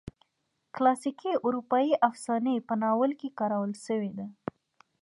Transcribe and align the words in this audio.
کلاسیکي 0.75 1.31
اروپایي 1.45 1.93
افسانې 2.09 2.55
په 2.67 2.73
ناول 2.81 3.11
کې 3.19 3.35
کارول 3.39 3.71
شوي 3.85 4.11
دي. 4.17 4.27